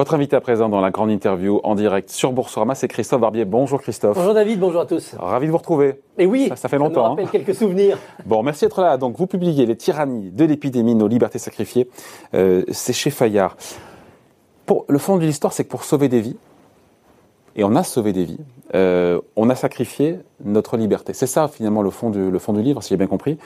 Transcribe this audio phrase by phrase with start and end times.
[0.00, 3.44] Votre invité à présent dans la grande interview en direct sur Boursorama, c'est Christophe Barbier.
[3.44, 4.16] Bonjour Christophe.
[4.16, 5.14] Bonjour David, bonjour à tous.
[5.18, 6.00] Ravi de vous retrouver.
[6.16, 7.02] Et oui, ça, ça fait longtemps.
[7.02, 7.98] Ça nous rappelle quelques souvenirs.
[8.24, 8.96] Bon, merci d'être là.
[8.96, 11.86] Donc, vous publiez Les tyrannies de l'épidémie, nos libertés sacrifiées.
[12.32, 13.58] Euh, c'est chez Fayard.
[14.64, 16.38] Pour, le fond de l'histoire, c'est que pour sauver des vies,
[17.54, 18.40] et on a sauvé des vies,
[18.74, 21.12] euh, on a sacrifié notre liberté.
[21.12, 23.36] C'est ça finalement le fond du, le fond du livre, si j'ai bien compris.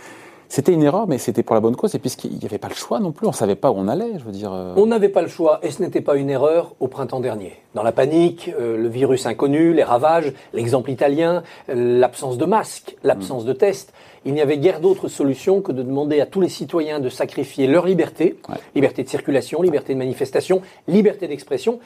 [0.48, 2.74] C'était une erreur, mais c'était pour la bonne cause, et puisqu'il n'y avait pas le
[2.74, 4.52] choix non plus, on ne savait pas où on allait, je veux dire.
[4.52, 4.74] euh.
[4.77, 7.55] On n'avait pas le choix, et ce n'était pas une erreur au printemps dernier.
[7.74, 12.96] Dans la panique, euh, le virus inconnu, les ravages, l'exemple italien, euh, l'absence de masques,
[13.02, 13.92] l'absence de tests,
[14.27, 17.66] il n'y avait guère d'autre solution que de demander à tous les citoyens de sacrifier
[17.66, 18.56] leur liberté, Ouais.
[18.74, 21.78] liberté de circulation, liberté de manifestation, liberté d'expression,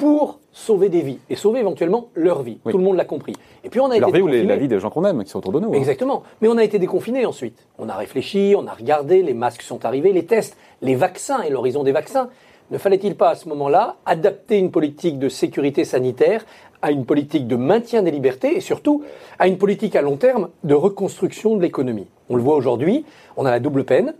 [0.00, 2.58] pour sauver des vies, et sauver éventuellement leur vie.
[2.64, 2.72] Oui.
[2.72, 3.34] Tout le monde l'a compris.
[3.64, 5.22] Et puis on a Leur été vie ou les- la vie des gens qu'on aime,
[5.22, 5.68] qui sont autour de nous.
[5.74, 5.76] hein.
[5.76, 6.22] Exactement.
[6.40, 7.66] Mais on a été déconfinés ensuite.
[7.78, 11.50] On a réfléchi, on a regardé, les masques sont arrivés, les tests, les vaccins et
[11.50, 12.30] l'horizon des vaccins.
[12.70, 16.46] Ne fallait-il pas à ce moment-là adapter une politique de sécurité sanitaire
[16.82, 19.02] à une politique de maintien des libertés et surtout
[19.38, 22.06] à une politique à long terme de reconstruction de l'économie?
[22.30, 23.04] On le voit aujourd'hui,
[23.36, 24.14] on a la double peine.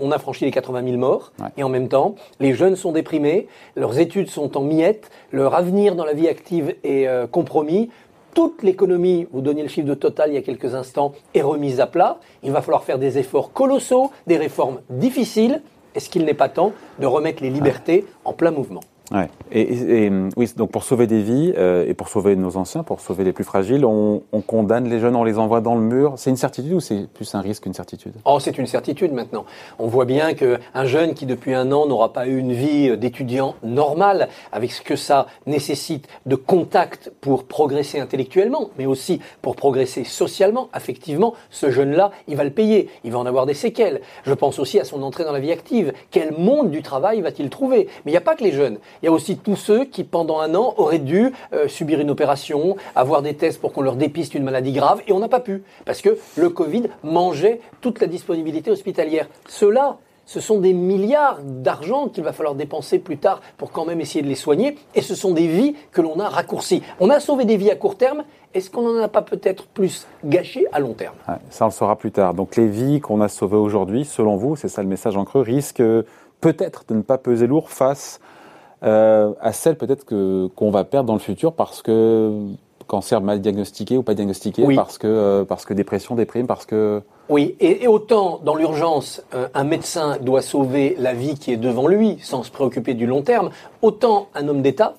[0.00, 1.48] On a franchi les 80 000 morts Ouais.
[1.58, 5.94] et en même temps, les jeunes sont déprimés, leurs études sont en miettes, leur avenir
[5.94, 7.90] dans la vie active est euh, compromis.
[8.34, 11.80] Toute l'économie, vous donniez le chiffre de total il y a quelques instants, est remise
[11.80, 12.18] à plat.
[12.42, 15.62] Il va falloir faire des efforts colossaux, des réformes difficiles.
[15.94, 18.80] Est-ce qu'il n'est pas temps de remettre les libertés en plein mouvement?
[19.12, 19.28] Ouais.
[19.50, 23.00] Et, et, oui, donc pour sauver des vies euh, et pour sauver nos anciens, pour
[23.00, 26.14] sauver les plus fragiles, on, on condamne les jeunes, on les envoie dans le mur.
[26.16, 28.12] C'est une certitude ou c'est plus un risque qu'une certitude?
[28.24, 29.44] Oh, c'est une certitude maintenant.
[29.80, 33.56] On voit bien qu'un jeune qui depuis un an n'aura pas eu une vie d'étudiant
[33.64, 40.04] normale, avec ce que ça nécessite de contact pour progresser intellectuellement, mais aussi pour progresser
[40.04, 44.02] socialement, affectivement, ce jeune-là, il va le payer, il va en avoir des séquelles.
[44.22, 45.92] Je pense aussi à son entrée dans la vie active.
[46.12, 47.88] Quel monde du travail va-t-il trouver?
[48.04, 48.78] Mais il n'y a pas que les jeunes.
[49.02, 52.10] Il y a aussi tous ceux qui, pendant un an, auraient dû euh, subir une
[52.10, 55.40] opération, avoir des tests pour qu'on leur dépiste une maladie grave, et on n'a pas
[55.40, 59.28] pu, parce que le Covid mangeait toute la disponibilité hospitalière.
[59.48, 59.96] Ceux-là,
[60.26, 64.22] ce sont des milliards d'argent qu'il va falloir dépenser plus tard pour quand même essayer
[64.22, 66.82] de les soigner, et ce sont des vies que l'on a raccourcies.
[67.00, 68.22] On a sauvé des vies à court terme,
[68.52, 71.14] est-ce qu'on n'en a pas peut-être plus gâché à long terme?
[71.50, 72.34] Ça, on le saura plus tard.
[72.34, 75.42] Donc les vies qu'on a sauvées aujourd'hui, selon vous, c'est ça le message en creux,
[75.42, 76.02] risquent euh,
[76.40, 78.20] peut-être de ne pas peser lourd face
[78.82, 82.32] euh, à celles peut-être que qu'on va perdre dans le futur parce que
[82.86, 84.74] cancer mal diagnostiqué ou pas diagnostiqué, Oui.
[84.74, 89.22] parce que euh, parce que dépression, déprime, parce que Oui, et, et autant dans l'urgence,
[89.34, 93.06] euh, un médecin doit sauver la vie qui est devant lui sans se préoccuper du
[93.06, 93.50] long terme,
[93.82, 94.94] autant un homme d'État,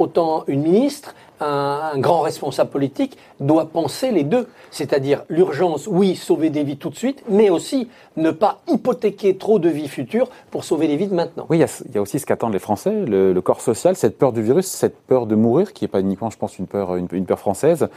[0.00, 4.48] autant une ministre, un, grand responsable politique doit penser les deux.
[4.70, 9.58] C'est-à-dire l'urgence, oui, sauver des vies tout de suite, mais aussi ne pas hypothéquer trop
[9.58, 11.46] de vies futures pour sauver les vies de maintenant.
[11.48, 14.42] Oui, il y a, aussi ce qu'attendent les Français, le, corps social, cette peur du
[14.42, 17.88] virus, cette peur de mourir, qui n'est pas uniquement, je pense, une peur française.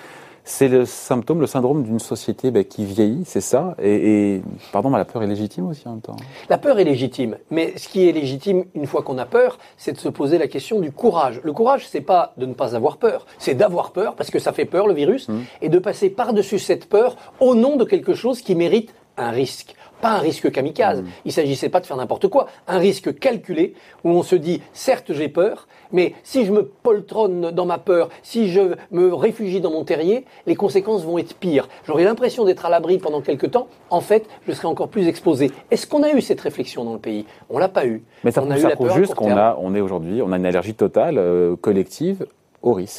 [0.45, 3.75] C'est le symptôme, le syndrome d'une société ben, qui vieillit, c'est ça.
[3.81, 4.41] Et, et
[4.73, 6.17] pardon, mais la peur est légitime aussi en même temps.
[6.49, 9.93] La peur est légitime, mais ce qui est légitime une fois qu'on a peur, c'est
[9.93, 11.39] de se poser la question du courage.
[11.43, 14.51] Le courage, c'est pas de ne pas avoir peur, c'est d'avoir peur parce que ça
[14.51, 15.27] fait peur le virus
[15.61, 19.75] et de passer par-dessus cette peur au nom de quelque chose qui mérite un risque.
[20.01, 21.03] Pas un risque kamikaze.
[21.23, 22.47] Il s'agissait pas de faire n'importe quoi.
[22.67, 27.51] Un risque calculé où on se dit, certes, j'ai peur, mais si je me poltronne
[27.51, 31.69] dans ma peur, si je me réfugie dans mon terrier, les conséquences vont être pires.
[31.85, 33.67] J'aurai l'impression d'être à l'abri pendant quelque temps.
[33.89, 35.51] En fait, je serai encore plus exposé.
[35.71, 37.25] Est-ce qu'on a eu cette réflexion dans le pays?
[37.49, 38.03] On l'a pas eu.
[38.25, 40.37] Mais ça on a eu la peur juste qu'on a, on est aujourd'hui, on a
[40.37, 42.25] une allergie totale, euh, collective,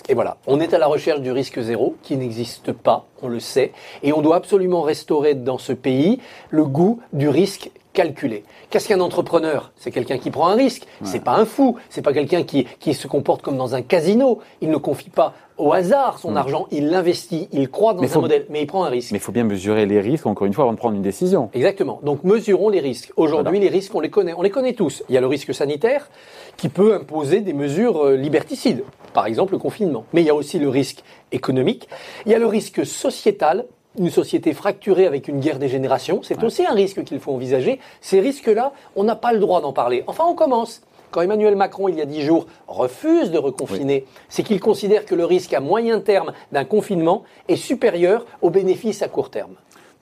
[0.09, 3.41] Et voilà, on est à la recherche du risque zéro qui n'existe pas, on le
[3.41, 6.21] sait, et on doit absolument restaurer dans ce pays
[6.51, 8.45] le goût du risque calculé.
[8.69, 9.73] Qu'est-ce qu'un entrepreneur?
[9.77, 12.93] C'est quelqu'un qui prend un risque, c'est pas un fou, c'est pas quelqu'un qui, qui
[12.93, 16.89] se comporte comme dans un casino, il ne confie pas au hasard son argent, il
[16.91, 19.13] l'investit, il croit dans Mais un faut- modèle, mais il prend un risque.
[19.13, 21.49] Mais il faut bien mesurer les risques, encore une fois, avant de prendre une décision.
[21.55, 22.01] Exactement.
[22.03, 23.13] Donc mesurons les risques.
[23.17, 24.35] Aujourd'hui, les risques, on les connaît.
[24.37, 25.05] On les connaît tous.
[25.09, 26.11] Il y a le risque sanitaire
[26.57, 28.83] qui peut imposer des mesures euh, liberticides,
[29.13, 30.05] par exemple le confinement.
[30.13, 31.89] Mais il y a aussi le risque économique.
[32.27, 33.65] Il y a le risque sociétal.
[33.97, 37.79] Une société fracturée avec une guerre des générations, c'est aussi un risque qu'il faut envisager.
[38.01, 40.03] Ces risques-là, on n'a pas le droit d'en parler.
[40.09, 40.83] Enfin, on commence.
[41.13, 45.15] Quand Emmanuel Macron, il y a dix jours, refuse de reconfiner, c'est qu'il considère que
[45.15, 49.55] le risque à moyen terme d'un confinement est supérieur aux bénéfices à court terme.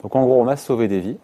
[0.02, 1.18] Donc en gros, on a sauvé des vies,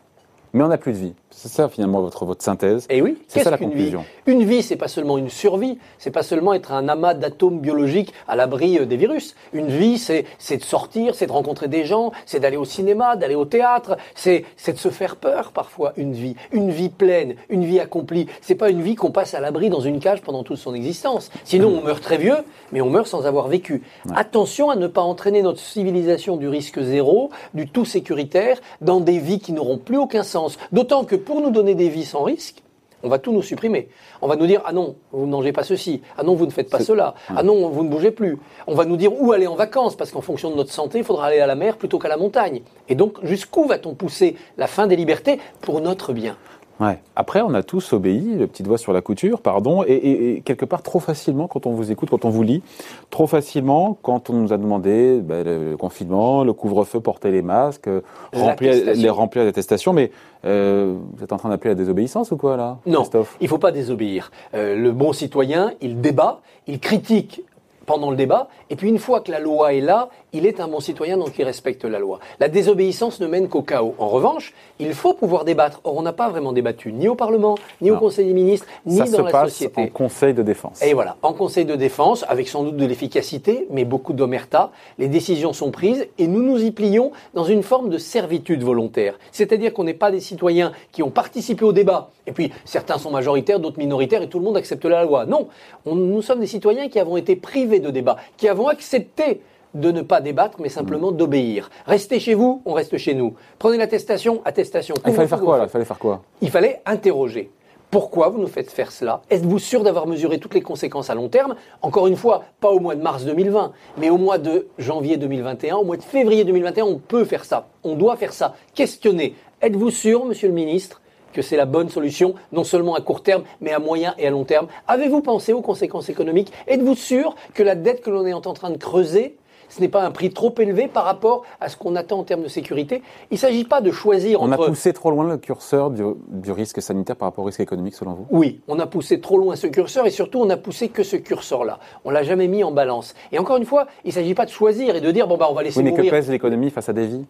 [0.53, 1.14] mais on n'a plus de vie.
[1.40, 2.85] C'est ça finalement votre, votre synthèse.
[2.90, 4.00] Et oui, c'est ça la conclusion.
[4.00, 4.32] Vie?
[4.32, 8.12] Une vie, c'est pas seulement une survie, c'est pas seulement être un amas d'atomes biologiques
[8.26, 9.37] à l'abri euh, des virus.
[9.52, 10.25] Une vie, c'est
[10.56, 14.44] de sortir, c'est de rencontrer des gens, c'est d'aller au cinéma, d'aller au théâtre, c'est
[14.67, 15.93] de se faire peur parfois.
[15.96, 18.26] Une vie, une vie pleine, une vie accomplie.
[18.40, 21.31] C'est pas une vie qu'on passe à l'abri dans une cage pendant toute son existence.
[21.44, 22.38] Sinon, on meurt très vieux,
[22.73, 23.82] mais on meurt sans avoir vécu.
[24.12, 29.20] Attention à ne pas entraîner notre civilisation du risque zéro, du tout sécuritaire, dans des
[29.20, 30.58] vies qui n'auront plus aucun sens.
[30.73, 32.62] D'autant que pour nous donner des vies sans risque,
[33.02, 33.90] on va tout nous supprimer.
[34.22, 36.50] On va nous dire ah non, vous ne mangez pas ceci, ah non, vous ne
[36.50, 38.38] faites pas cela, ah non, vous ne bougez plus.
[38.66, 41.04] On va nous dire où aller en vacances parce qu'en fonction de notre santé, il
[41.04, 42.62] faudra aller à la mer plutôt qu'à la montagne.
[42.88, 46.38] Et donc jusqu'où va-t-on pousser la fin des libertés pour notre bien?
[46.80, 47.00] Ouais.
[47.16, 50.82] Après, on a tous obéi, le petit doigt sur la couture, pardon, et, quelque part
[50.82, 52.62] trop facilement quand on vous écoute, quand on vous lit,
[53.10, 57.88] trop facilement quand on nous a demandé ben, le, confinement, le couvre-feu, porter les masques,
[58.32, 60.10] remplir les remplir d'attestations, mais
[60.44, 63.02] euh, vous êtes en train d'appeler à la désobéissance ou quoi là Non,
[63.40, 64.30] il ne faut pas désobéir.
[64.54, 67.42] Euh, le bon citoyen, il débat, il critique
[67.88, 70.69] pendant le débat, et puis une fois que la loi est là, il est un
[70.69, 72.19] bon citoyen, donc il respecte la loi.
[72.38, 73.94] La désobéissance ne mène qu'au chaos.
[73.99, 75.81] En revanche, il faut pouvoir débattre.
[75.85, 78.99] Or, on n'a pas vraiment débattu, ni au Parlement, ni au Conseil des ministres, ni
[78.99, 79.81] Ça dans se la société.
[79.81, 80.82] En Conseil de défense.
[80.82, 85.08] Et voilà, en Conseil de défense, avec sans doute de l'efficacité, mais beaucoup d'omerta, les
[85.08, 89.19] décisions sont prises et nous nous y plions dans une forme de servitude volontaire.
[89.32, 93.11] C'est-à-dire qu'on n'est pas des citoyens qui ont participé au débat, et puis certains sont
[93.11, 95.25] majoritaires, d'autres minoritaires, et tout le monde accepte la loi.
[95.25, 95.49] Non,
[95.87, 99.40] nous sommes des citoyens qui avons été privés de débat, qui avons accepté
[99.75, 101.70] de ne pas débattre, mais simplement d'obéir.
[101.86, 103.34] Restez chez vous, on reste chez nous.
[103.58, 104.94] Prenez l'attestation, attestation.
[105.06, 105.64] il fallait faire quoi là?
[105.64, 106.22] Il fallait faire quoi?
[106.40, 107.50] Il fallait interroger.
[107.90, 109.22] Pourquoi vous nous faites faire cela?
[109.30, 111.54] Êtes-vous sûr d'avoir mesuré toutes les conséquences à long terme?
[111.80, 115.76] Encore une fois, pas au mois de mars 2020, mais au mois de janvier 2021,
[115.76, 117.69] au mois de février 2021, on peut faire ça.
[117.84, 118.54] On doit faire ça.
[118.75, 119.34] Questionnez.
[119.62, 121.00] Êtes-vous sûr, monsieur le ministre,
[121.38, 124.31] que c'est la bonne solution, non seulement à court terme, mais à moyen et à
[124.31, 126.52] long terme Avez-vous pensé aux conséquences économiques?
[126.67, 129.37] Êtes-vous sûr que la dette que l'on est en train de creuser
[129.69, 132.43] ce n'est pas un prix trop élevé par rapport à ce qu'on attend en termes
[132.43, 133.02] de sécurité?
[133.31, 134.61] Il ne s'agit pas de choisir on entre...
[134.61, 137.94] On a poussé trop loin le curseur du, risque sanitaire par rapport au risque économique,
[137.94, 138.26] selon vous?
[138.31, 141.17] Oui, on a poussé trop loin ce curseur et surtout, on n'a poussé que ce
[141.17, 141.81] curseur-là.
[142.06, 143.14] On l'a jamais mis en balance.
[143.31, 145.49] Et encore une fois, il ne s'agit pas de choisir et de dire, bon, bah,
[145.50, 147.26] on va laisser oui, mais que pèse l'économie face à des vies?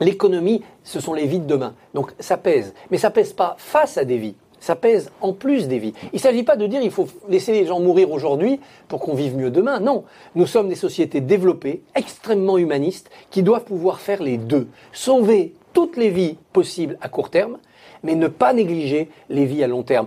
[0.00, 1.74] L'économie, ce sont les vies de demain.
[1.94, 2.74] Donc ça pèse.
[2.90, 5.92] Mais ça pèse pas face à des vies ça pèse en plus des vies.
[6.12, 9.14] Il ne s'agit pas de dire il faut laisser les gens mourir aujourd'hui pour qu'on
[9.14, 9.80] vive mieux demain.
[9.80, 10.04] Non,
[10.36, 14.68] nous sommes des sociétés développées, extrêmement humanistes, qui doivent pouvoir faire les deux.
[14.92, 17.58] Sauver toutes les vies possibles à court terme,
[18.04, 20.06] mais ne pas négliger les vies à long terme.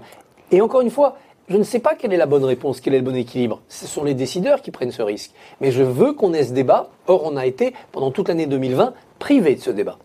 [0.51, 1.17] Et encore une fois,
[1.47, 3.61] je ne sais pas quelle est la bonne réponse, quel est le bon équilibre.
[3.69, 5.31] Ce sont les décideurs qui prennent ce risque.
[5.61, 6.89] Mais je veux qu'on ait ce débat.
[7.07, 9.97] Or, on a été, pendant toute l'année 2020, privé de ce débat.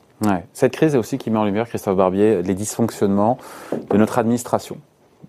[0.52, 3.38] Cette crise est aussi qui met en lumière, Christophe Barbier, les dysfonctionnements
[3.72, 4.76] de notre administration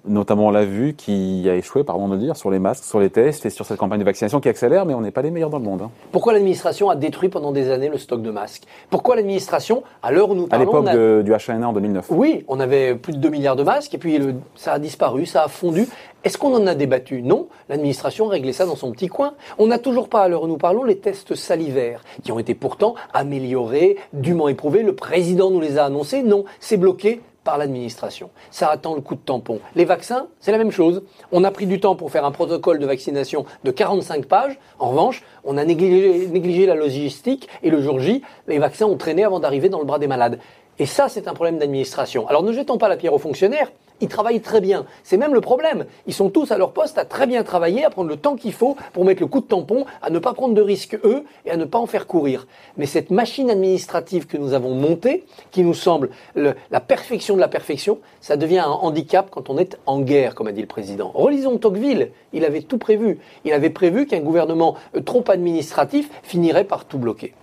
[0.05, 2.99] notamment on l'a vu, qui a échoué, pardon de le dire, sur les masques, sur
[2.99, 5.31] les tests et sur cette campagne de vaccination qui accélère, mais on n'est pas les
[5.31, 5.81] meilleurs dans le monde.
[5.83, 5.91] Hein.
[6.11, 8.63] Pourquoi l'administration a détruit pendant des années le stock de masques?
[8.89, 10.83] Pourquoi l'administration, à l'heure où nous parlons...
[10.85, 12.07] À l'époque du H1N1 en 2009.
[12.09, 14.19] Oui, on avait plus de 2 milliards de masques, et puis
[14.55, 15.87] ça a disparu, ça a fondu.
[16.23, 17.23] Est-ce qu'on en a débattu?
[17.23, 19.33] Non, l'administration réglé ça dans son petit coin.
[19.57, 22.53] On n'a toujours pas, à l'heure où nous parlons, les tests salivaires, qui ont été
[22.53, 24.83] pourtant améliorés, dûment éprouvés.
[24.83, 26.21] Le président nous les a annoncés.
[26.21, 28.29] Non, c'est bloqué par l'administration.
[28.51, 29.59] Ça attend le coup de tampon.
[29.75, 31.03] Les vaccins, c'est la même chose.
[31.31, 34.59] On a pris du temps pour faire un protocole de vaccination de 45 pages.
[34.79, 38.97] En revanche, on a négligé, négligé la logistique et le jour J, les vaccins ont
[38.97, 40.39] traîné avant d'arriver dans le bras des malades.
[40.79, 42.27] Et ça, c'est un problème d'administration.
[42.27, 43.71] Alors ne jetons pas la pierre aux fonctionnaires,
[44.01, 44.85] ils travaillent très bien.
[45.03, 45.85] C'est même le problème.
[46.07, 48.53] Ils sont tous à leur poste à très bien travailler, à prendre le temps qu'il
[48.53, 51.51] faut pour mettre le coup de tampon, à ne pas prendre de risques eux et
[51.51, 52.47] à ne pas en faire courir.
[52.77, 57.47] Mais cette machine administrative que nous avons montée, qui nous semble la perfection de la
[57.47, 61.11] perfection, ça devient un handicap quand on est en guerre, comme a dit le président.
[61.13, 63.19] Relisons Tocqueville, il avait tout prévu.
[63.45, 67.33] Il avait prévu qu'un gouvernement euh, trop administratif finirait par tout bloquer.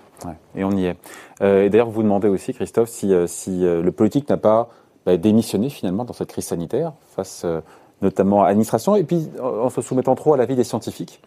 [0.56, 0.96] et on y est.
[1.42, 4.68] Euh, et d'ailleurs, vous demandez aussi, Christophe, si, euh, si le politique n'a pas
[5.08, 7.62] bah, démissionner finalement dans cette crise sanitaire, face euh,
[8.02, 11.22] notamment à l'administration, et puis en se soumettant trop à l'avis des scientifiques,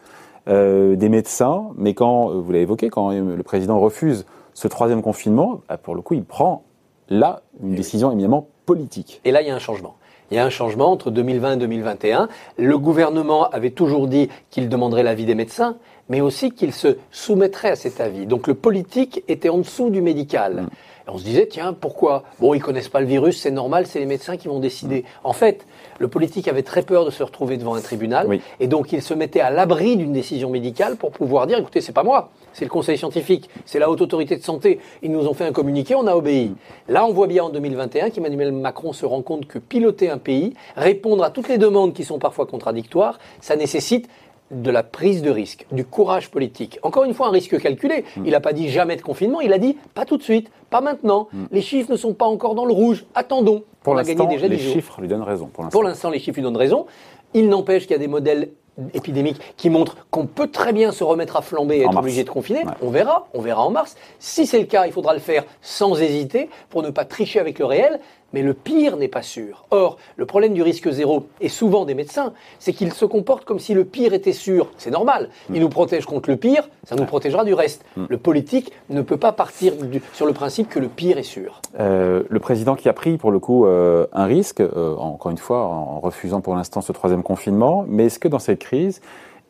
[0.47, 1.71] euh, des médecins.
[1.77, 5.95] Mais quand, euh, vous l'avez évoqué, quand le président refuse ce troisième confinement, bah, pour
[5.95, 6.61] le coup, il prend
[7.09, 9.19] là une décision éminemment politique.
[9.25, 9.95] Et là, il y a un changement.
[10.29, 12.29] Il y a un changement entre 2020 et 2021.
[12.59, 17.71] Le gouvernement avait toujours dit qu'il demanderait l'avis des médecins, mais aussi qu'il se soumettrait
[17.71, 18.27] à cet avis.
[18.27, 20.61] Donc le politique était en dessous du médical.
[20.61, 20.69] Mm.
[21.07, 22.23] Et on se disait, tiens, pourquoi?
[22.39, 25.03] Bon, ils connaissent pas le virus, c'est normal, c'est les médecins qui vont décider.
[25.23, 25.65] En fait,
[25.99, 28.41] le politique avait très peur de se retrouver devant un tribunal, Oui.
[28.59, 31.91] et donc il se mettait à l'abri d'une décision médicale pour pouvoir dire, écoutez, c'est
[31.91, 34.79] pas moi, c'est le conseil scientifique, c'est la haute autorité de santé.
[35.01, 36.53] Ils nous ont fait un communiqué, on a obéi.
[36.87, 40.53] Là, on voit bien en 2021 qu'Emmanuel Macron se rend compte que piloter un pays,
[40.75, 44.07] répondre à toutes les demandes qui sont parfois contradictoires, ça nécessite
[44.51, 46.77] de la prise de risque, du courage politique.
[46.83, 48.03] Encore une fois, un risque calculé.
[48.25, 50.81] Il n'a pas dit jamais de confinement, il a dit pas tout de suite, pas
[50.81, 51.27] maintenant.
[51.51, 53.05] Les chiffres ne sont pas encore dans le rouge.
[53.15, 53.63] Attendons.
[53.83, 54.73] Pour l'instant, les 10 jours.
[54.73, 55.47] chiffres lui donnent raison.
[55.51, 55.79] Pour l'instant.
[55.79, 56.85] Pour l'instant, les chiffres lui donnent raison.
[57.33, 58.49] Il n'empêche qu'il y a des modèles
[58.93, 62.03] épidémiques qui montrent qu'on peut très bien se remettre à flamber et En être mars.
[62.05, 62.59] obligé de confiner.
[62.59, 62.71] Ouais.
[62.81, 63.95] On verra, on verra en mars.
[64.19, 67.59] Si c'est le cas, il faudra le faire sans hésiter pour ne pas tricher avec
[67.59, 67.99] le réel.
[68.33, 69.65] Mais le pire n'est pas sûr.
[69.71, 73.59] Or, le problème du risque zéro, et souvent des médecins, c'est qu'ils se comportent comme
[73.59, 74.69] si le pire était sûr.
[74.77, 75.29] C'est normal.
[75.53, 77.83] Ils nous protègent contre le pire, ça nous protégera du reste.
[78.09, 81.61] Le politique ne peut pas partir du- sur le principe que le pire est sûr.
[81.79, 85.37] Euh, le président qui a pris pour le coup euh, un risque, euh, encore une
[85.37, 89.01] fois en refusant pour l'instant ce troisième confinement, mais est-ce que dans cette crise,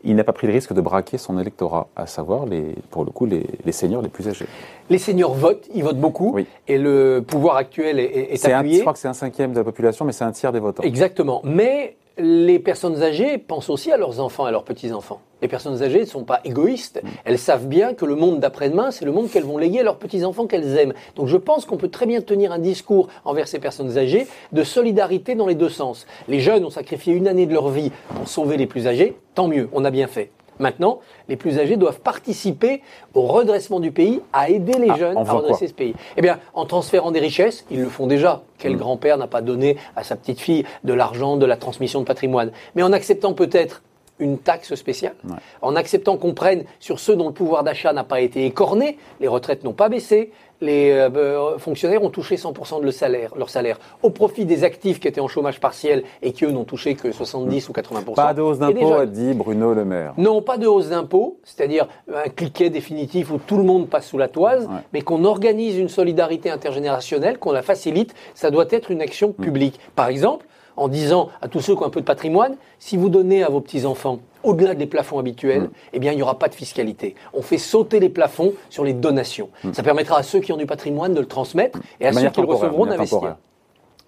[0.04, 3.12] il n'a pas pris le risque de braquer son électorat, à savoir les, pour le
[3.12, 4.46] coup les, les seniors les plus âgés
[4.90, 6.48] Les seniors votent, ils votent beaucoup, Oui.
[6.68, 8.64] et le pouvoir actuel est, est- est un.
[8.68, 10.84] Je crois que c'est un cinquième de la population, mais c'est un tiers des votants.
[10.84, 11.42] Exactement.
[11.44, 15.22] Mais les personnes âgées pensent aussi à leurs enfants et à leurs petits-enfants.
[15.42, 17.02] Les personnes âgées ne sont pas égoïstes.
[17.26, 19.98] Elles savent bien que le monde d'après-demain, c'est le monde qu'elles vont léguer à leurs
[19.98, 20.94] petits-enfants qu'elles aiment.
[21.16, 24.64] Donc je pense qu'on peut très bien tenir un discours envers ces personnes âgées de
[24.64, 26.06] solidarité dans les deux sens.
[26.28, 29.18] Les jeunes ont sacrifié une année de leur vie pour sauver les plus âgés.
[29.34, 30.32] Tant mieux, on a bien fait.
[30.60, 32.82] Maintenant, les plus âgés doivent participer
[33.16, 36.40] au redressement du pays, à aider les Ah, jeunes à redresser ce pays Eh bien,
[36.54, 38.36] en transférant des richesses, ils le font déjà.
[38.36, 38.42] Mm.
[38.60, 42.06] Quel grand-père n'a pas donné à sa petite fille de l'argent, de la transmission de
[42.06, 42.52] patrimoine?
[42.76, 43.82] Mais en acceptant peut-être
[44.22, 45.36] une taxe spéciale, Ouais.
[45.62, 49.28] en acceptant qu'on prenne sur ceux dont le pouvoir d'achat n'a pas été écorné, les
[49.28, 53.80] retraites n'ont pas baissé, les euh, euh, fonctionnaires ont touché 100% de salaire, leur salaire,
[54.04, 57.12] au profit des actifs qui étaient en chômage partiel et qui eux n'ont touché que
[57.12, 58.14] 70 ou 80%.
[58.14, 60.14] Pas de hausse d'impôt, a dit Bruno Le Maire.
[60.18, 64.20] Non, pas de hausse d'impôts, c'est-à-dire un cliquet définitif où tout le monde passe sous
[64.20, 64.82] la toise, Ouais.
[64.94, 69.80] mais qu'on organise une solidarité intergénérationnelle, qu'on la facilite, ça doit être une action publique.
[69.96, 70.46] Par exemple,
[70.82, 73.50] en disant à tous ceux qui ont un peu de patrimoine, si vous donnez à
[73.50, 75.70] vos petits-enfants au-delà des plafonds habituels, Mm.
[75.94, 77.14] eh bien, il n'y aura pas de fiscalité.
[77.34, 79.50] On fait sauter les plafonds sur les donations.
[79.74, 82.14] Ça permettra à ceux qui ont du patrimoine de le transmettre et à Mm.
[82.16, 83.36] Ceux qui le recevront d'investir.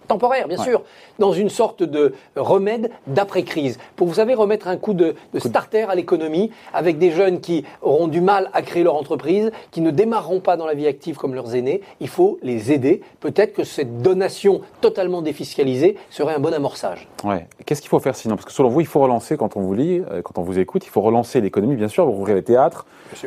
[0.06, 0.48] Temporaire.
[0.48, 0.64] Bien Ouais.
[0.64, 0.82] sûr,
[1.18, 3.78] dans une sorte de remède d'après-crise.
[3.96, 7.64] Pour, vous savez, remettre un coup de, de starter à l'économie avec des jeunes qui
[7.82, 11.16] auront du mal à créer leur entreprise, qui ne démarreront pas dans la vie active
[11.16, 13.02] comme leurs aînés, il faut les aider.
[13.20, 17.08] Peut-être que cette donation totalement défiscalisée serait un bon amorçage.
[17.24, 17.46] Ouais.
[17.66, 18.34] Qu'est-ce qu'il faut faire sinon?
[18.36, 20.58] Parce que selon vous, il faut relancer, quand on vous lit, euh, quand on vous
[20.58, 22.86] écoute, il faut relancer l'économie, bien sûr, rouvrir les théâtres,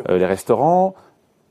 [0.10, 0.94] euh, les restaurants,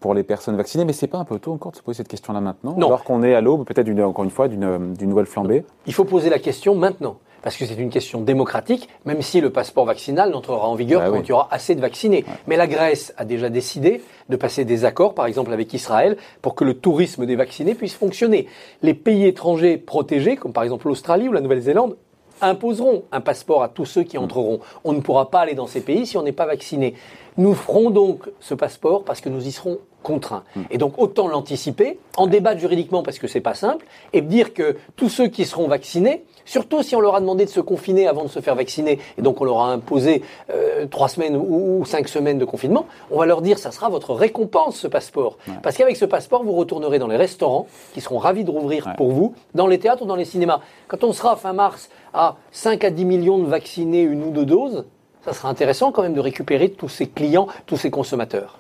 [0.07, 2.07] pour les personnes vaccinées, mais c'est pas un peu tôt encore de se poser cette
[2.07, 2.87] question-là maintenant Non.
[2.87, 5.65] Alors qu'on est à l'aube, peut-être d'une- encore une fois, d'une d'une nouvelle flambée?
[5.89, 7.17] Il faut poser la question maintenant.
[7.43, 11.09] Parce que c'est une question démocratique, même si le passeport vaccinal n'entrera en vigueur Bah
[11.09, 11.23] quand oui.
[11.25, 12.25] il y aura assez de vaccinés.
[12.47, 16.55] Mais la Grèce a déjà décidé de passer des accords, par exemple avec Israël, pour
[16.55, 18.47] que le tourisme des vaccinés puisse fonctionner.
[18.83, 21.97] Les pays étrangers protégés, comme par exemple l'Australie ou la Nouvelle-Zélande,
[22.43, 24.61] imposeront un passeport à tous ceux qui entreront.
[24.85, 26.95] On ne pourra pas aller dans ces pays si on n'est pas vacciné.
[27.39, 30.45] Nous ferons donc ce passeport parce que nous y serons contraints.
[30.71, 34.77] Et donc autant l'anticiper, en débattre juridiquement parce que c'est pas simple, et dire que
[34.95, 38.23] tous ceux qui seront vaccinés, surtout si on leur a demandé de se confiner avant
[38.23, 41.85] de se faire vacciner, et donc on leur a imposé euh, trois semaines ou, ou
[41.85, 45.39] cinq semaines de confinement, on va leur dire ça sera votre récompense ce passeport.
[45.65, 48.93] Parce qu'avec ce passeport, vous retournerez dans les restaurants qui seront ravis de rouvrir Ouais.
[48.97, 50.61] pour vous, dans les théâtres ou dans les cinémas.
[50.87, 54.45] Quand on sera fin mars à 5 à 10 millions de vaccinés, une ou deux
[54.45, 54.85] doses,
[55.27, 58.59] ça sera intéressant quand même de récupérer tous ces clients, tous ces consommateurs.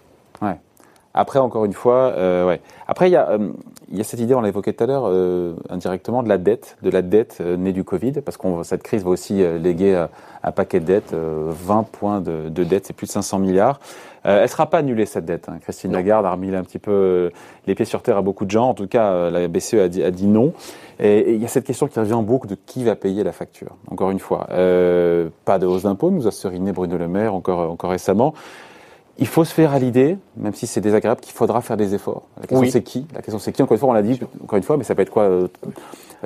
[1.16, 2.60] Après, encore une fois, euh, ouais.
[2.86, 3.48] Après, il y, a, euh,
[3.90, 6.76] y a cette idée, on l'a évoqué tout à l'heure, euh, indirectement, de la dette,
[6.82, 9.94] de la dette euh, née du Covid, parce que cette crise va aussi euh, léguer
[9.96, 10.06] euh,
[10.44, 13.80] un paquet de dettes, euh, 20 points de, de dette, c'est plus de 500 milliards.
[14.26, 15.48] Euh, elle ne sera pas annulée, cette dette.
[15.48, 15.58] hein.
[15.62, 15.98] Christine Non.
[15.98, 17.30] Lagarde a remis un petit peu
[17.66, 18.68] les pieds sur terre à beaucoup de gens.
[18.68, 20.52] En tout cas, euh, la BCE a dit, a dit non.
[20.98, 23.32] Et il y a cette question qui revient en boucle de qui va payer la
[23.32, 23.76] facture.
[23.90, 27.70] Encore une fois, euh, pas de hausse d'impôts, nous a seriné Bruno Le Maire encore,
[27.70, 28.34] encore récemment.
[29.18, 32.24] Il faut se faire à l'idée, même si c'est désagréable, qu'il faudra faire des efforts.
[32.36, 32.70] La question Oui.
[32.70, 33.06] c'est qui?
[33.14, 33.62] La question c'est qui?
[33.62, 35.48] Encore une fois, on l'a dit, encore une fois, mais ça peut être quoi euh,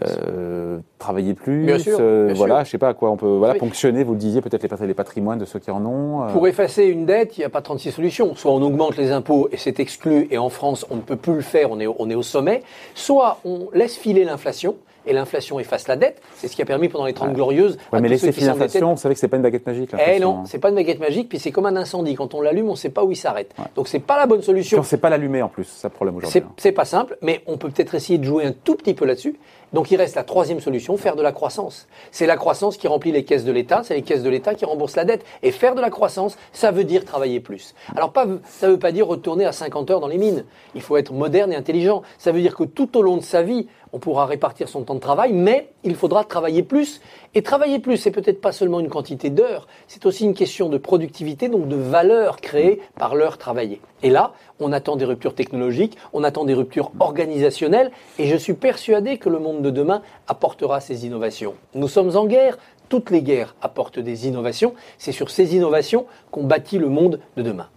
[0.03, 2.65] euh, Travailler plus, Bien sûr, euh, bien voilà, sûr.
[2.65, 3.59] je sais pas à quoi on peut, voilà, Oui.
[3.61, 4.03] ponctionner.
[4.05, 6.25] Vous le disiez, peut-être les, les patrimoines de ceux qui en ont.
[6.25, 8.35] euh, Pour effacer une dette, il n'y a pas 36 solutions.
[8.35, 11.35] Soit on augmente les impôts et c'est exclu, et en France, on ne peut plus
[11.35, 12.63] le faire, on est, on est au sommet.
[12.95, 14.75] Soit on laisse filer l'inflation,
[15.11, 16.23] et l'inflation efface la dette.
[16.37, 17.77] C'est ce qui a permis pendant les 30 glorieuses.
[17.93, 19.91] Ouais, à mais laisser filer l'inflation, vous savez que c'est pas une baguette magique.
[19.99, 20.43] eh non, hein.
[20.47, 22.15] c'est pas une baguette magique, puis c'est comme un incendie.
[22.15, 23.55] Quand on l'allume, on ne sait pas où il s'arrête.
[23.75, 24.79] Donc c'est pas la bonne solution.
[24.79, 26.41] on sait pas l'allumer en plus, ça le problème aujourd'hui.
[26.41, 26.53] C'est hein.
[26.57, 29.37] c'est pas simple, mais on peut peut-être essayer de jouer un tout petit peu là-dessus.
[29.73, 31.87] Donc il reste la troisième solution, faire de la croissance.
[32.11, 34.65] C'est la croissance qui remplit les caisses de l'État, c'est les caisses de l'État qui
[34.65, 35.25] remboursent la dette.
[35.43, 37.75] Et faire de la croissance, ça veut dire travailler plus.
[37.95, 40.45] Alors pas, ça veut pas dire retourner à 50 heures dans les mines.
[40.75, 42.03] Il faut être moderne et intelligent.
[42.19, 44.95] Ça veut dire que tout au long de sa vie, on pourra répartir son temps
[44.95, 47.01] de travail, mais il faudra travailler plus.
[47.35, 50.79] Et travailler plus, c'est peut-être pas seulement une quantité d'heures, c'est aussi une question de
[50.79, 53.81] productivité, donc de valeur créée par l'heure travaillée.
[54.03, 58.55] Et là, on attend des ruptures technologiques, on attend des ruptures organisationnelles, et je suis
[58.55, 61.55] persuadé que le monde de demain apportera ces innovations.
[61.75, 66.45] Nous sommes en guerre, toutes les guerres apportent des innovations, c'est sur ces innovations qu'on
[66.45, 67.69] bâtit le monde de demain.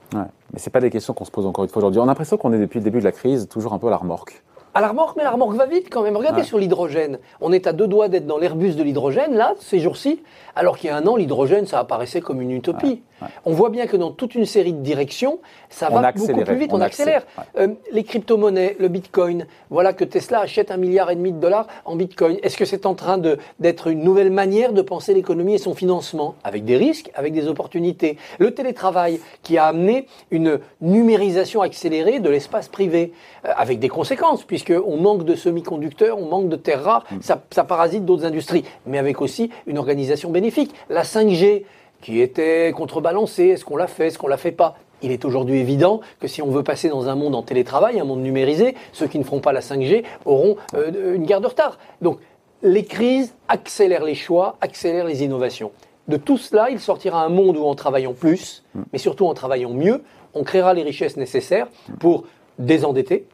[0.53, 1.99] Mais c'est pas des questions qu'on se pose encore une fois aujourd'hui.
[1.99, 3.91] On a l'impression qu'on est depuis le début de la crise toujours un peu à
[3.91, 4.43] la remorque.
[4.75, 6.17] À la remorque, mais la remorque va vite quand même.
[6.17, 6.47] Regardez Ouais.
[6.47, 7.19] sur l'hydrogène.
[7.41, 10.23] On est à deux doigts d'être dans l'Airbus de l'hydrogène, là, ces jours-ci,
[10.55, 13.03] alors qu'il y a un an, l'hydrogène, ça apparaissait comme une utopie.
[13.45, 15.39] On voit bien que dans toute une série de directions,
[15.69, 17.23] ça On va beaucoup plus vite, on accélère.
[17.57, 21.67] Euh, les crypto-monnaies, le bitcoin, voilà que Tesla achète un milliard et demi de dollars
[21.85, 22.37] en bitcoin.
[22.43, 23.17] Est-ce que c'est en train
[23.59, 27.47] d'être une nouvelle manière de penser l'économie et son financement, avec des risques, avec des
[27.47, 33.13] opportunités Le télétravail, qui a amené une numérisation accélérée de l'espace privé,
[33.45, 37.63] euh, avec des conséquences, puisqu'on manque de semi-conducteurs, on manque de terres rares, ça, ça
[37.63, 40.73] parasite d'autres industries, mais avec aussi une organisation bénéfique.
[40.89, 41.63] La 5G,
[42.03, 44.75] qui était contrebalancée, est-ce qu'on l'a fait, est-ce qu'on l'a fait pas?
[45.01, 48.03] Il est aujourd'hui évident que si on veut passer dans un monde en télétravail, un
[48.03, 51.79] monde numérisé, ceux qui ne feront pas la 5G auront euh, une guerre de retard.
[52.01, 52.19] Donc
[52.61, 55.71] les crises accélèrent les choix, accélèrent les innovations.
[56.09, 59.71] De tout cela, il sortira un monde où en travaillant plus, mais surtout en travaillant
[59.71, 61.67] mieux, on créera les richesses nécessaires
[61.99, 62.25] pour
[62.59, 63.25] désendetter,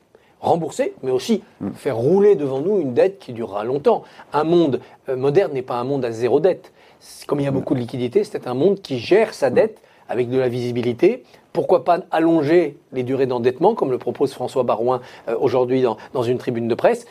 [0.41, 1.41] rembourser, mais aussi
[1.73, 4.03] faire rouler devant nous une dette qui durera longtemps.
[4.31, 6.71] Un monde euh, moderne n'est pas un monde à zéro dette.
[7.27, 10.29] Comme il y a beaucoup de liquidités, c'est un monde qui gère sa dette avec
[10.29, 11.23] de la visibilité.
[11.53, 16.23] Pourquoi pas allonger les durées d'endettement, comme le propose François Barouin euh, aujourd'hui dans, dans
[16.23, 17.05] une tribune de presse?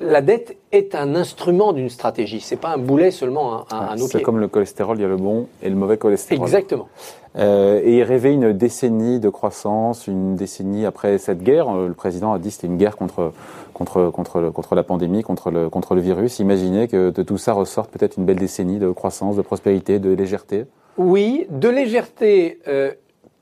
[0.00, 2.40] La dette est un instrument d'une stratégie.
[2.40, 5.04] C'est pas un boulet seulement à, à- à nos c'est comme le cholestérol, il y
[5.04, 6.44] a le bon et le mauvais cholestérol.
[6.46, 6.88] Exactement.
[7.36, 11.68] Euh, et il rêvait une décennie de croissance, une décennie après cette guerre.
[11.68, 13.32] Euh, Le président a dit c'était une guerre contre,
[13.74, 16.38] contre, contre, le- contre la pandémie, contre le, contre le virus.
[16.38, 20.12] Imaginez que de tout ça ressorte peut-être une belle décennie de croissance, de prospérité, de
[20.12, 20.64] légèreté.
[20.96, 22.92] Oui, de légèreté, euh,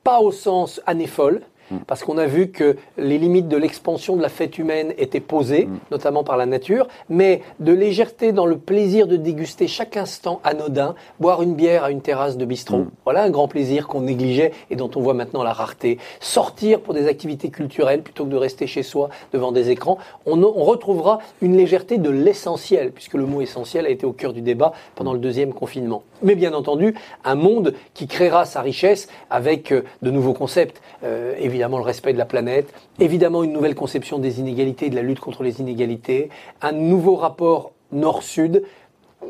[0.04, 1.42] pas au sens année folle,
[1.86, 5.68] parce qu'on a vu que les limites de l'expansion de la fête humaine étaient posées,
[5.90, 10.94] notamment par la nature, mais de légèreté dans le plaisir de déguster chaque instant anodin,
[11.20, 12.86] boire une bière à une terrasse de bistrot.
[13.04, 15.98] Voilà un grand plaisir qu'on négligeait et dont on voit maintenant la rareté.
[16.20, 19.98] Sortir pour des activités culturelles plutôt que de rester chez soi devant des écrans.
[20.24, 24.32] On, on retrouvera une légèreté de l'essentiel, puisque le mot essentiel a été au cœur
[24.32, 26.02] du débat pendant le deuxième confinement.
[26.22, 30.80] Mais bien entendu, un monde qui créera sa richesse avec euh, de nouveaux concepts.
[31.04, 34.96] Euh, évidemment, le respect de la planète, évidemment, une nouvelle conception des inégalités et de
[34.96, 36.30] la lutte contre les inégalités,
[36.62, 38.62] un nouveau rapport nord-sud.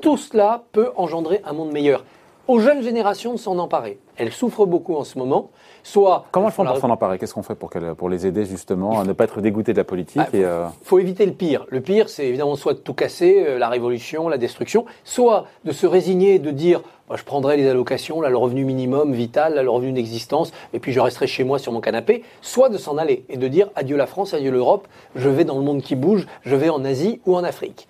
[0.00, 2.04] Tout cela peut engendrer un monde meilleur.
[2.48, 3.98] Aux jeunes générations de s'en emparer.
[4.16, 5.50] Elles souffrent beaucoup en ce moment.
[5.82, 7.18] Soit Comment elles font pour s'en emparer?
[7.18, 10.22] Qu'est-ce qu'on fait pour, les aider justement à ne pas être dégoûtés de la politique
[10.24, 11.66] Ah, et, euh, faut éviter le pire.
[11.70, 15.72] Le pire, c'est évidemment soit de tout casser, euh, la révolution, la destruction, soit de
[15.72, 16.82] se résigner et de dire
[17.14, 20.92] je prendrai les allocations, là, le revenu minimum vital, là, le revenu d'existence, et puis
[20.92, 23.97] je resterai chez moi sur mon canapé, soit de s'en aller et de dire adieu
[23.97, 27.21] la France, adieu l'Europe, je vais dans le monde qui bouge, je vais en Asie
[27.27, 27.88] ou en Afrique.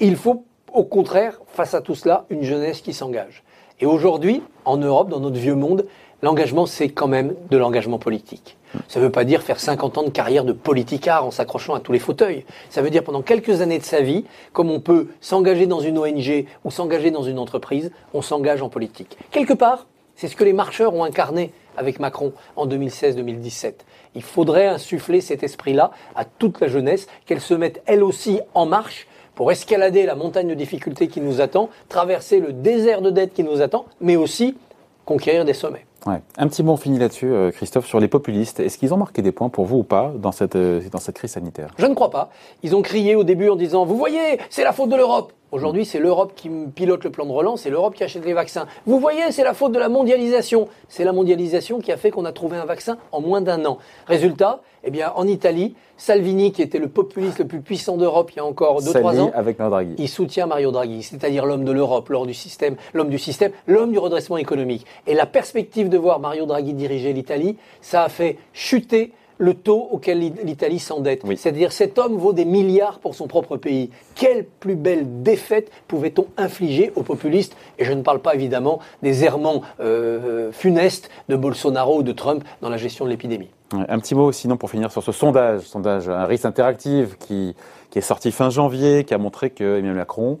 [0.00, 3.42] Il faut au contraire, face à tout cela, une jeunesse qui s'engage.
[3.80, 5.86] Et aujourd'hui, en Europe, dans notre vieux monde,
[6.22, 8.56] l'engagement, c'est quand même de l'engagement politique.
[8.88, 11.80] Ça ne veut pas dire faire 50 ans de carrière de politicard en s'accrochant à
[11.80, 12.44] tous les fauteuils.
[12.70, 15.98] Ça veut dire pendant quelques années de sa vie, comme on peut s'engager dans une
[15.98, 19.16] ONG ou s'engager dans une entreprise, on s'engage en politique.
[19.30, 23.74] Quelque part, c'est ce que les marcheurs ont incarné avec Macron en 2016-2017.
[24.14, 28.66] Il faudrait insuffler cet esprit-là à toute la jeunesse, qu'elle se mette elle aussi en
[28.66, 33.32] marche pour escalader la montagne de difficultés qui nous attend, traverser le désert de dettes
[33.32, 34.56] qui nous attend, mais aussi
[35.04, 35.86] conquérir des sommets.
[36.06, 38.60] Un petit mot on finit là-dessus, euh, Christophe, sur les populistes.
[38.60, 41.16] Est-ce qu'ils ont marqué des points pour vous ou pas dans cette, euh, dans cette
[41.16, 41.74] crise sanitaire?
[41.76, 42.30] Je ne crois pas.
[42.62, 45.32] Ils ont crié au début en disant Vous voyez, c'est la faute de l'Europe.
[45.50, 48.66] Aujourd'hui, c'est l'Europe qui pilote le plan de relance, c'est l'Europe qui achète les vaccins.
[48.84, 50.68] Vous voyez, c'est la faute de la mondialisation.
[50.88, 53.78] C'est la mondialisation qui a fait qu'on a trouvé un vaccin en moins d'un an.
[54.06, 58.36] Résultat, eh bien, en Italie, Salvini, qui était le populiste le plus puissant d'Europe il
[58.36, 59.94] y a encore 2-3 Sali ans, avec Mario Draghi.
[59.96, 63.90] il soutient Mario Draghi, c'est-à-dire l'homme de l'Europe, l'homme du système, l'homme du système, l'homme
[63.90, 64.84] du redressement économique.
[65.06, 69.88] Et la perspective de voir Mario Draghi diriger l'Italie, ça a fait chuter le taux
[69.90, 71.22] auquel l'Italie s'endette.
[71.36, 73.90] C'est-à-dire cet homme vaut des milliards pour son propre pays.
[74.14, 77.56] Quelle plus belle défaite pouvait-on infliger aux populistes?
[77.78, 82.44] Et je ne parle pas évidemment des errements euh, funestes de Bolsonaro ou de Trump
[82.60, 83.48] dans la gestion de l'épidémie.
[83.72, 87.54] Un petit mot sinon pour finir sur ce sondage, sondage un risque interactive qui,
[87.90, 90.38] qui est sorti fin janvier, qui a montré que Emmanuel Macron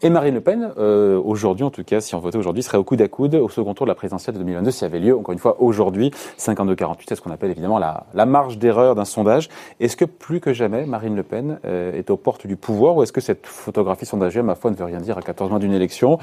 [0.00, 2.84] et Marine Le Pen, euh, aujourd'hui en tout cas, si on votait aujourd'hui, serait au
[2.84, 5.16] coude à coude au second tour de la présidentielle de 2022, s'il y avait lieu,
[5.16, 9.48] encore une fois, aujourd'hui, 52-48, c'est ce qu'on appelle évidemment la, marge d'erreur d'un sondage.
[9.80, 13.02] Est-ce que plus que jamais, Marine Le Pen euh, est aux portes du pouvoir ou
[13.02, 15.74] est-ce que cette photographie sondagée, ma foi, ne veut rien dire à 14 mois d'une
[15.74, 16.18] élection?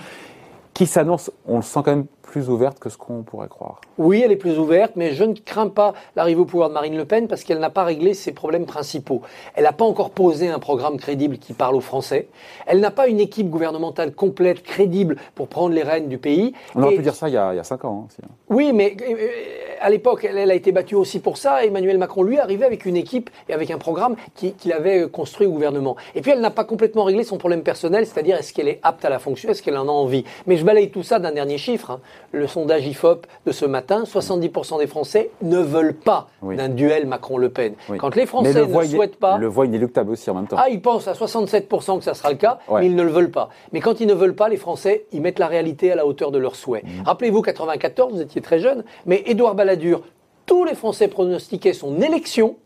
[0.73, 3.79] Qui s'annonce, on le sent quand même plus ouverte que ce qu'on pourrait croire.
[3.97, 6.97] Oui, elle est plus ouverte, mais je ne crains pas l'arrivée au pouvoir de Marine
[6.97, 9.21] Le Pen parce qu'elle n'a pas réglé ses problèmes principaux.
[9.53, 12.27] Elle n'a pas encore posé un programme crédible qui parle aux Français.
[12.65, 16.51] Elle n'a pas une équipe gouvernementale complète, crédible pour prendre les rênes du pays.
[16.75, 18.09] On aurait pu dire ça il y a, il y a cinq ans.
[18.21, 19.27] Hein, oui, mais euh,
[19.79, 21.63] à l'époque, elle, a été battue aussi pour ça.
[21.63, 25.51] Emmanuel Macron, lui, arrivait avec une équipe et avec un programme qu'il avait construit au
[25.51, 25.95] gouvernement.
[26.15, 29.05] Et puis, elle n'a pas complètement réglé son problème personnel, c'est-à-dire est-ce qu'elle est apte
[29.05, 30.25] à la fonction, est-ce qu'elle en a envie.
[30.47, 31.91] Mais je balaye tout ça d'un dernier chiffre.
[31.91, 37.07] Hein le sondage IFOP de ce matin, 70% des Français ne veulent pas d'un duel
[37.07, 37.73] Macron-Le Pen.
[37.97, 39.37] Quand les Français ne souhaitent pas...
[39.37, 40.57] Le voient inéluctable aussi en même temps.
[40.59, 43.31] Ah, ils pensent à 67% que ça sera le cas, mais ils ne le veulent
[43.31, 43.49] pas.
[43.71, 46.31] Mais quand ils ne veulent pas, les Français, ils mettent la réalité à la hauteur
[46.31, 46.83] de leurs souhaits.
[46.83, 47.03] Mmh.
[47.05, 50.01] Rappelez-vous, 94, vous étiez très jeune, mais Édouard Balladur,
[50.45, 52.57] tous les Français pronostiquaient son élection,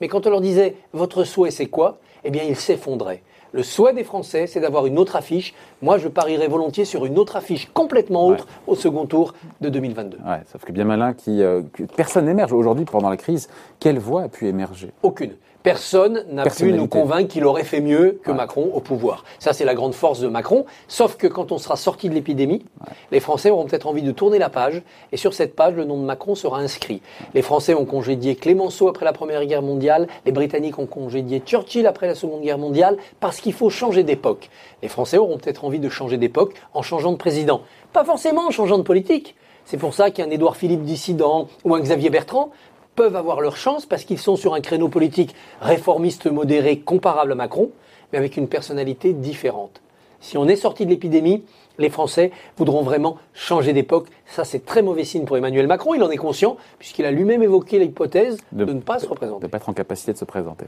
[0.00, 3.22] mais quand on leur disait «votre souhait c'est quoi?», eh bien, ils s'effondraient.
[3.54, 5.54] Le souhait des Français, c'est d'avoir une autre affiche.
[5.80, 10.16] Moi, je parierais volontiers sur une autre affiche complètement autre au second tour de 2022.
[10.26, 11.62] Ouais, sauf que bien malin, qui, euh,
[11.96, 13.48] personne n'émerge aujourd'hui pendant la crise.
[13.78, 14.90] Quelle voix a pu émerger?
[15.04, 15.34] Aucune.
[15.64, 19.24] Personne n'a pu nous convaincre qu'il aurait fait mieux que Macron au pouvoir.
[19.38, 20.66] Ça, c'est la grande force de Macron.
[20.88, 22.66] Sauf que quand on sera sorti de l'épidémie,
[23.10, 24.82] les Français auront peut-être envie de tourner la page.
[25.10, 27.00] Et sur cette page, le nom de Macron sera inscrit.
[27.32, 30.06] Les Français ont congédié Clémenceau après la Première Guerre mondiale.
[30.26, 34.50] Les Britanniques ont congédié Churchill après la Seconde Guerre mondiale parce qu'il faut changer d'époque.
[34.82, 37.62] Les Français auront peut-être envie de changer d'époque en changeant de président.
[37.94, 39.34] Pas forcément en changeant de politique.
[39.64, 42.50] C'est pour ça qu'un Édouard Philippe dissident ou un Xavier Bertrand
[42.94, 47.34] peuvent avoir leur chance parce qu'ils sont sur un créneau politique réformiste modéré comparable à
[47.34, 47.70] Macron,
[48.12, 49.80] mais avec une personnalité différente.
[50.20, 51.44] Si on est sorti de l'épidémie,
[51.78, 54.08] les Français voudront vraiment changer d'époque.
[54.26, 55.94] Ça, c'est très mauvais signe pour Emmanuel Macron.
[55.94, 59.40] Il en est conscient, puisqu'il a lui-même évoqué l'hypothèse de, ne pas se représenter.
[59.40, 60.64] De ne pas être en capacité de se présenter.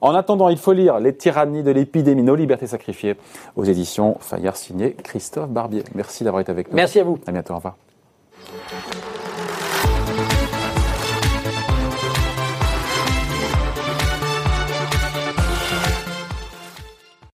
[0.00, 3.14] En attendant, il faut lire Les tyrannies de l'épidémie, nos libertés sacrifiées,
[3.56, 5.84] aux éditions Fayard signé Christophe Barbier.
[5.94, 6.74] Merci d'avoir été avec nous.
[6.74, 7.18] Merci à vous.
[7.26, 7.54] À bientôt.
[7.54, 7.76] Au revoir.